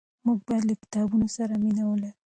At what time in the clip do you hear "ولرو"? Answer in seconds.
1.87-2.11